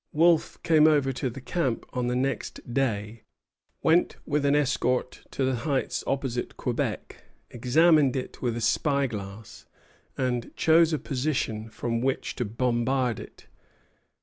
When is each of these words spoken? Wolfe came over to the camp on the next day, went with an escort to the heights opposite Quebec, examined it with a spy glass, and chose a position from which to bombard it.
Wolfe 0.13 0.57
came 0.63 0.87
over 0.87 1.13
to 1.13 1.29
the 1.29 1.39
camp 1.41 1.85
on 1.93 2.07
the 2.07 2.15
next 2.15 2.73
day, 2.73 3.21
went 3.83 4.15
with 4.25 4.45
an 4.45 4.55
escort 4.55 5.21
to 5.29 5.45
the 5.45 5.57
heights 5.57 6.03
opposite 6.07 6.57
Quebec, 6.57 7.23
examined 7.51 8.15
it 8.15 8.41
with 8.41 8.57
a 8.57 8.61
spy 8.61 9.05
glass, 9.05 9.67
and 10.17 10.55
chose 10.55 10.91
a 10.91 10.97
position 10.97 11.69
from 11.69 12.01
which 12.01 12.35
to 12.37 12.45
bombard 12.45 13.19
it. 13.19 13.45